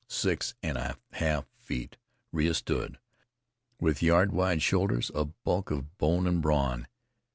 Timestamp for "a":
5.13-5.27